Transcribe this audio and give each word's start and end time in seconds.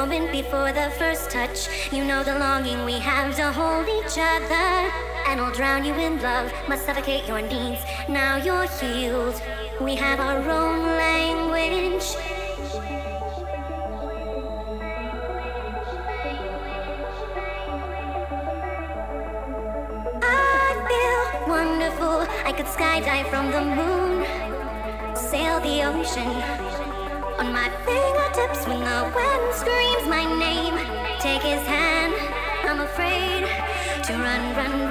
moment 0.00 0.32
before 0.32 0.72
the 0.72 0.90
first 0.96 1.30
touch. 1.30 1.68
You 1.92 2.02
know 2.06 2.24
the 2.24 2.38
longing 2.38 2.86
we 2.86 2.98
have 3.00 3.36
to 3.36 3.52
hold 3.52 3.86
each 3.86 4.16
other. 4.16 4.68
And 5.28 5.38
I'll 5.38 5.52
drown 5.52 5.84
you 5.84 5.92
in 5.92 6.22
love, 6.22 6.50
must 6.66 6.86
suffocate 6.86 7.28
your 7.28 7.42
needs. 7.42 7.82
Now 8.08 8.36
you're 8.36 8.66
healed. 8.80 9.38
We 9.78 9.96
have 9.96 10.18
our 10.18 10.40
own 10.48 10.99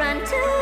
run, 0.09 0.58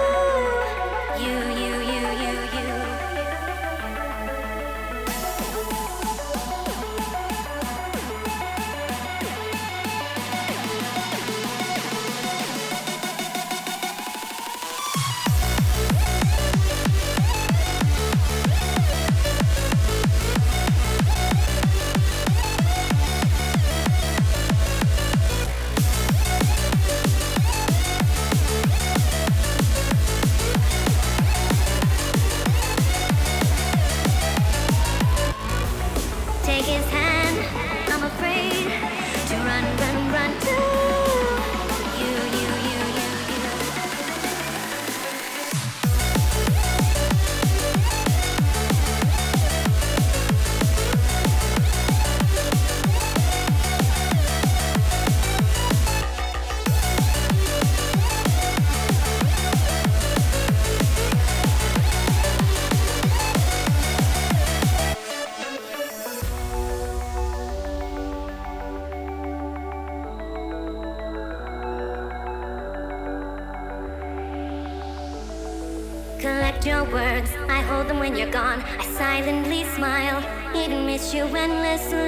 you 81.18 81.26
endlessly. 81.36 82.07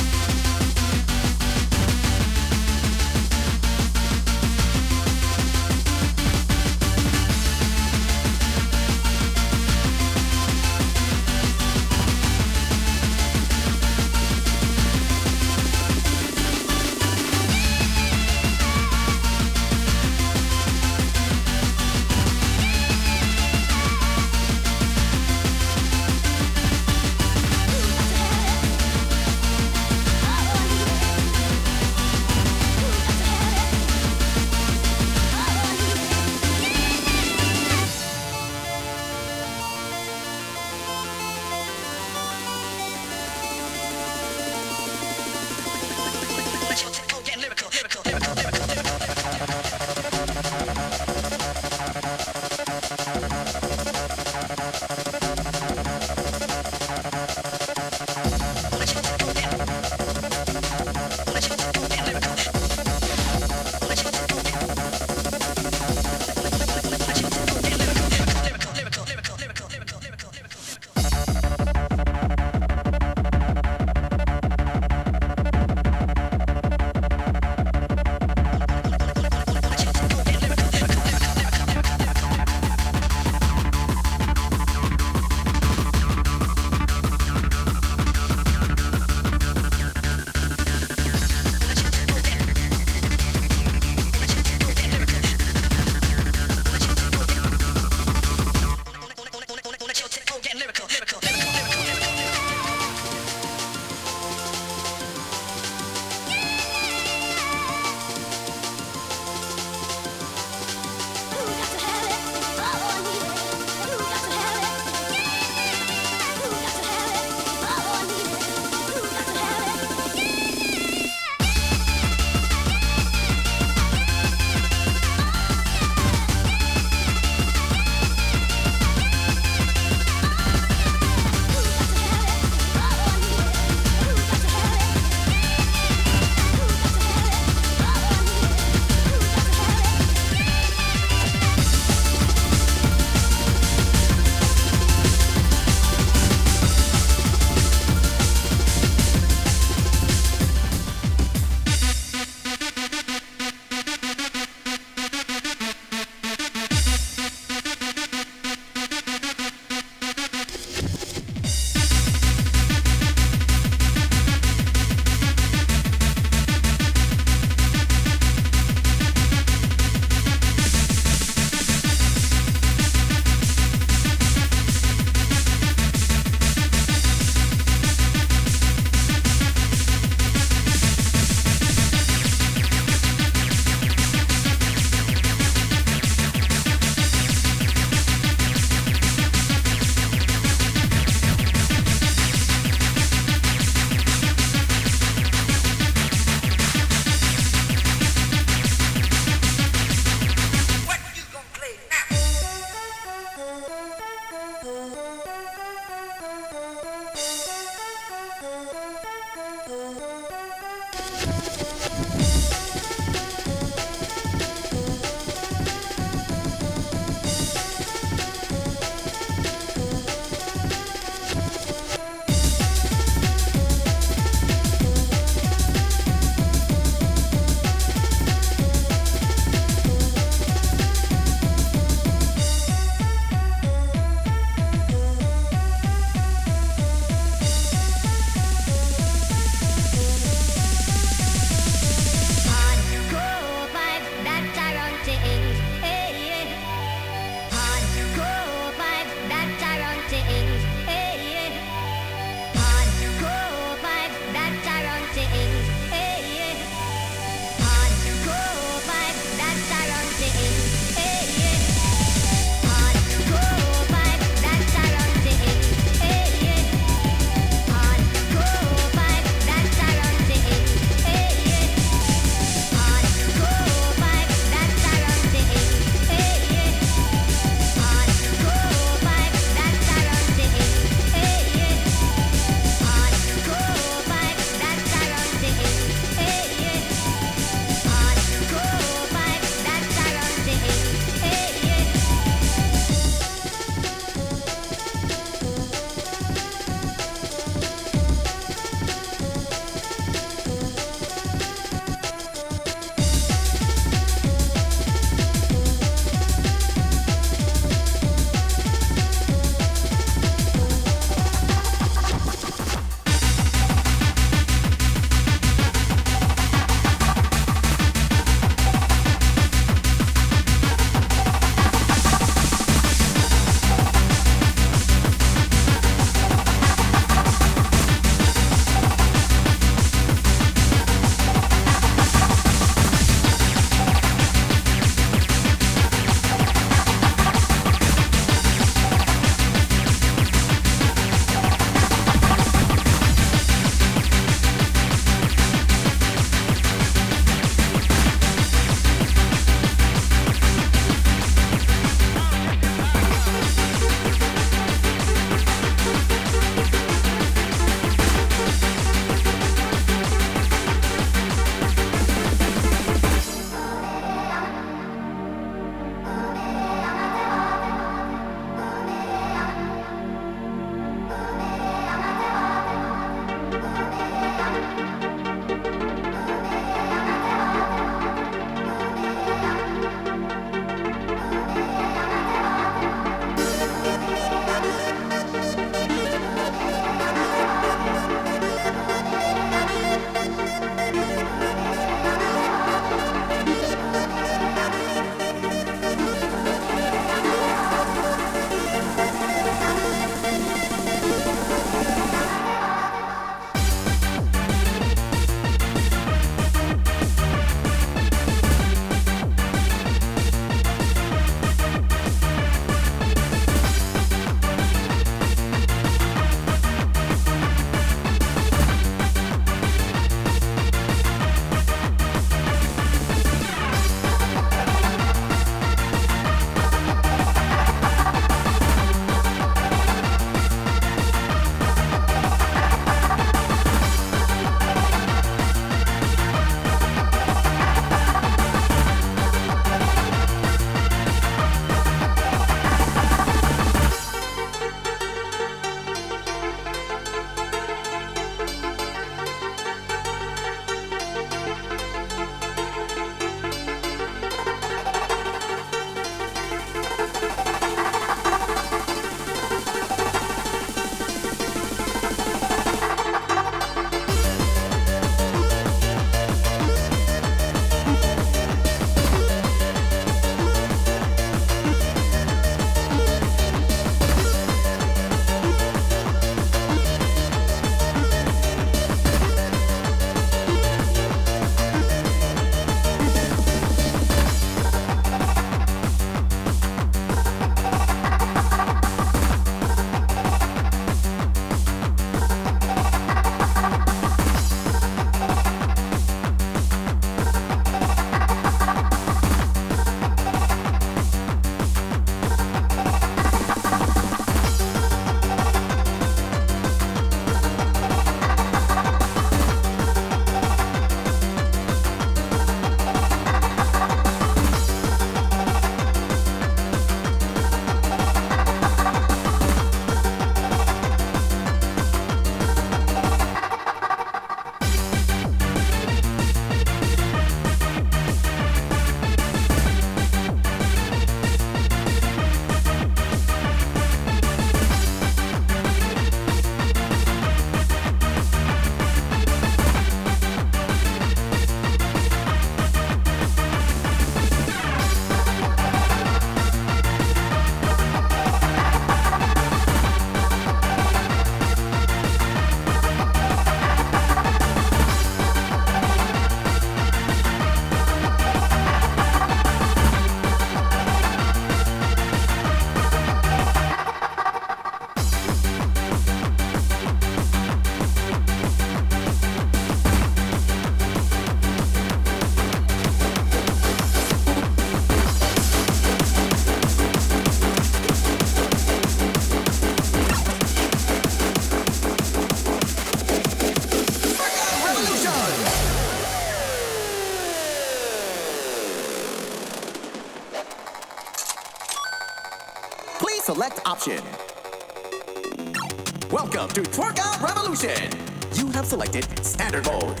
Welcome 596.48 596.64
to 596.64 596.70
Twerkout 596.70 597.20
Revolution. 597.20 597.90
You 598.34 598.50
have 598.52 598.64
selected 598.64 599.04
standard 599.24 599.66
mode. 599.66 600.00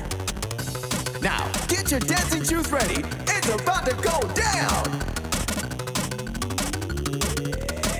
Now, 1.20 1.50
get 1.68 1.90
your 1.90 2.00
dancing 2.00 2.42
shoes 2.42 2.72
ready. 2.72 3.02
It's 3.26 3.48
about 3.48 3.84
to 3.84 3.94
go 3.96 4.18
down. 4.32 5.00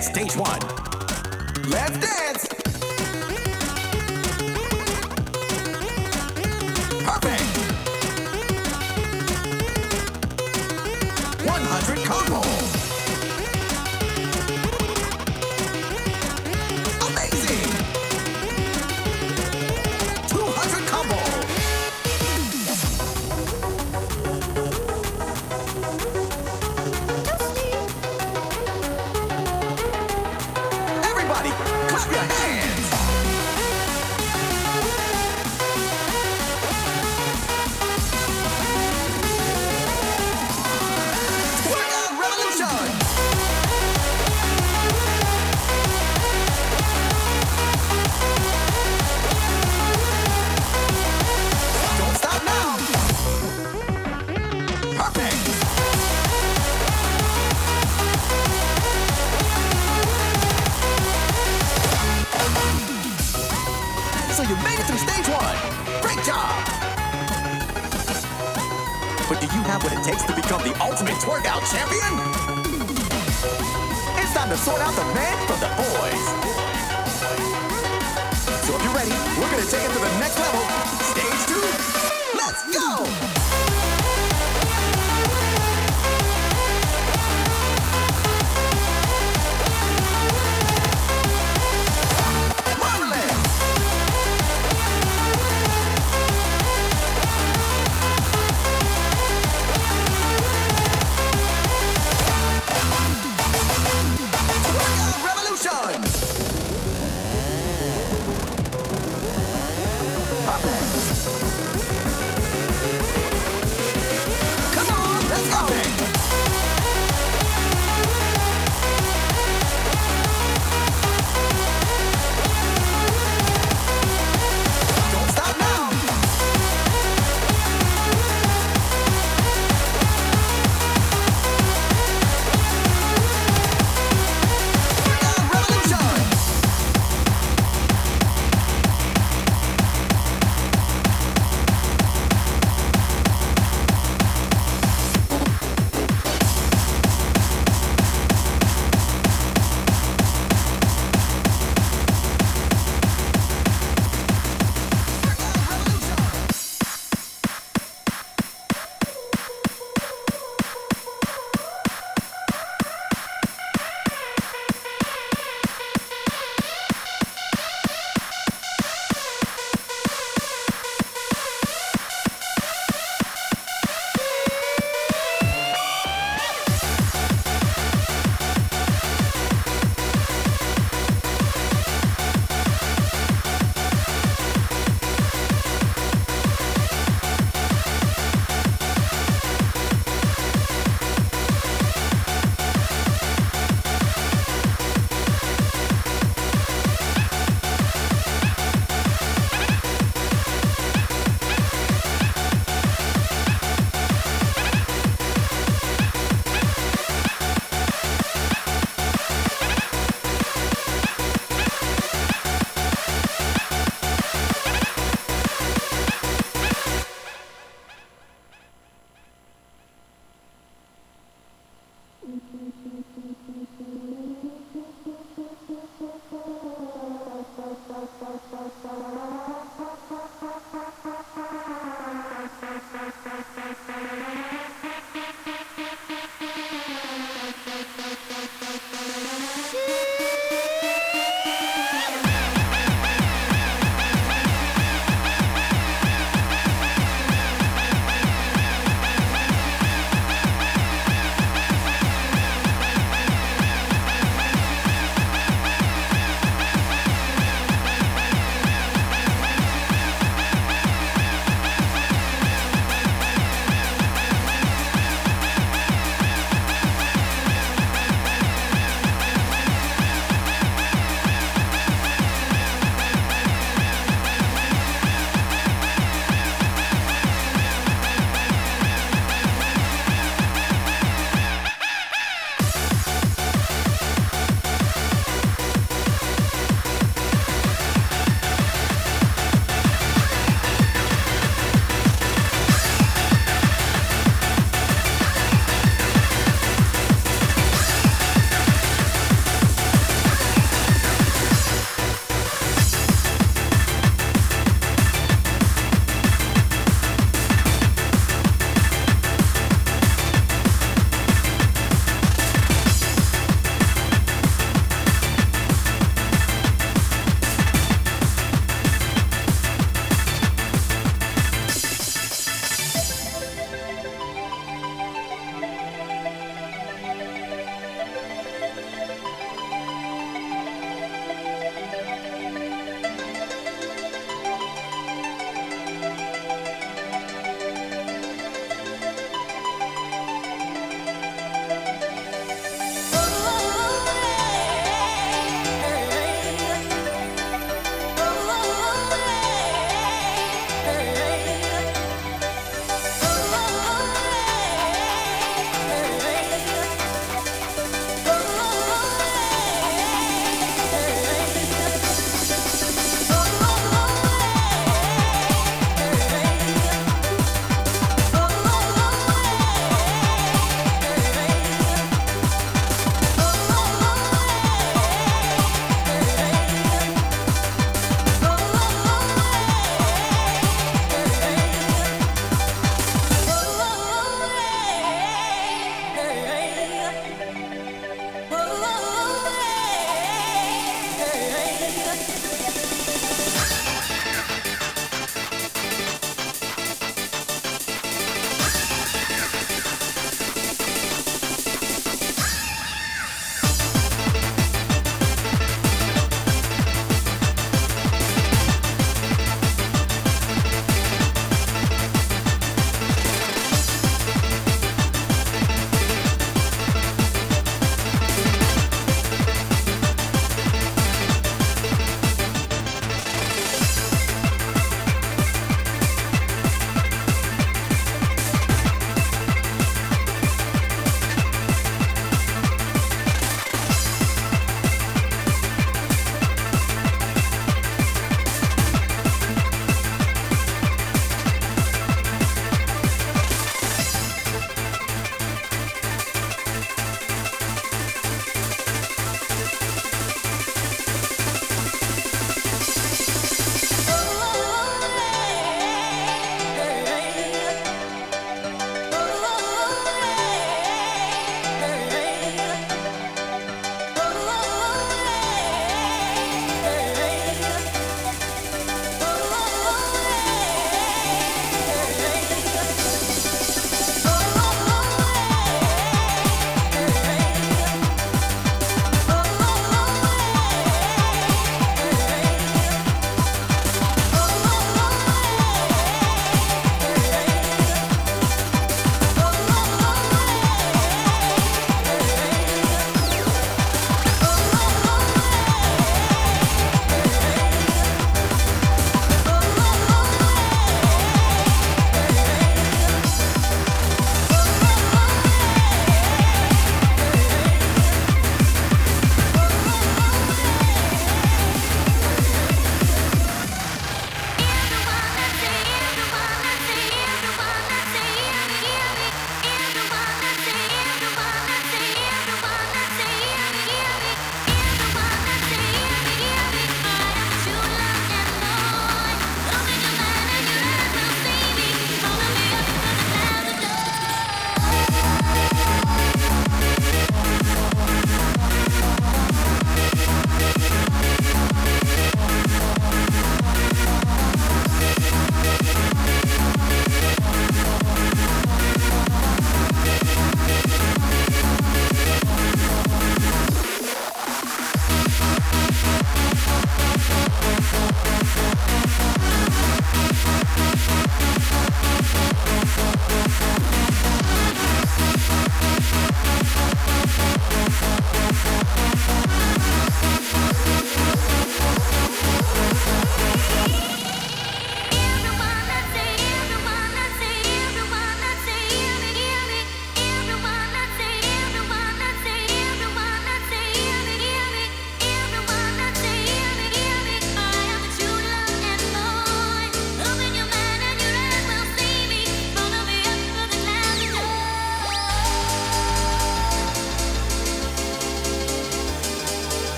Stage 0.00 0.36
one. 0.36 0.60
Let's 1.68 1.98
dance. 1.98 2.25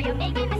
You're 0.00 0.14
making 0.14 0.48
me 0.50 0.57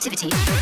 brain, 0.00 0.57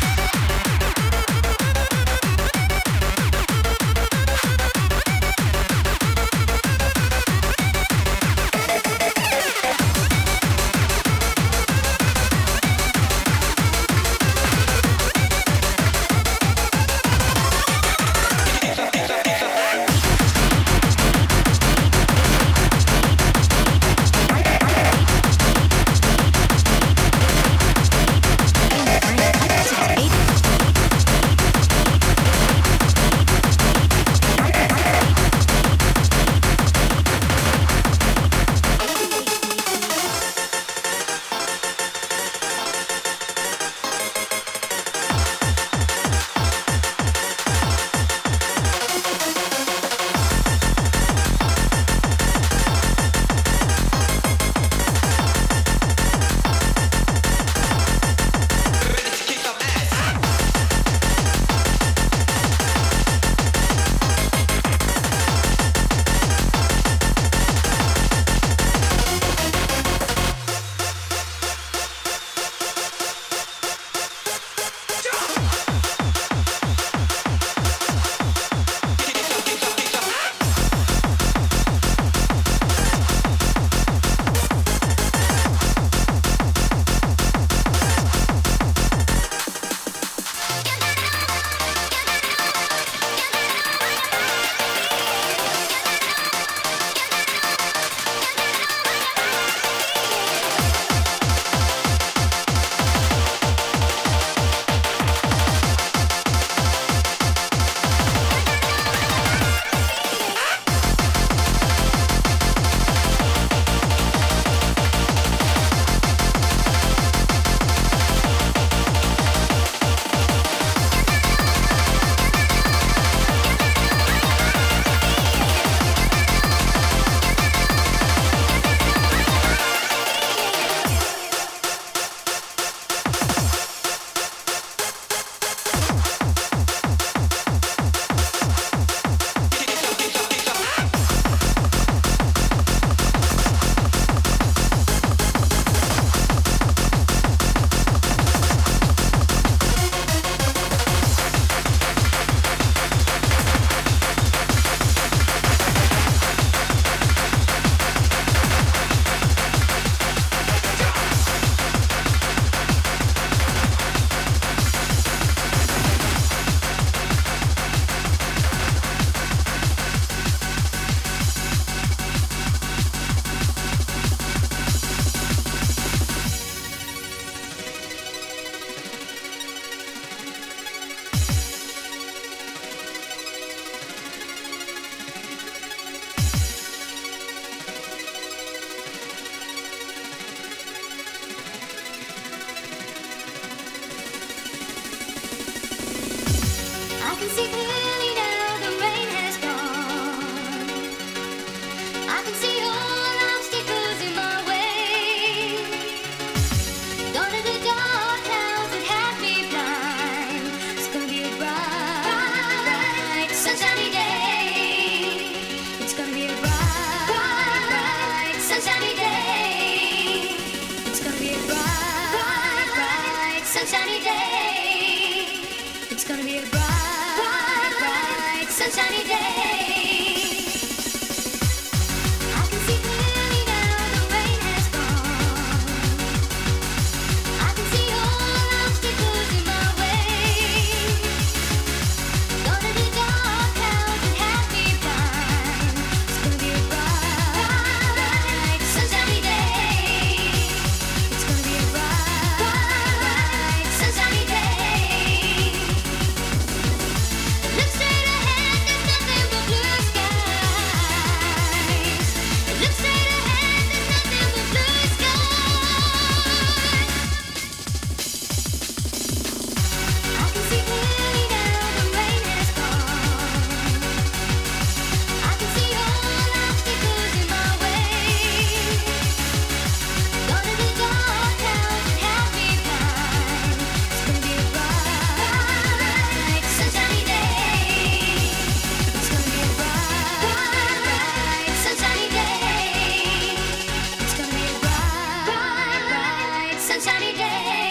sunshiny 296.79 297.17
day. 297.17 297.66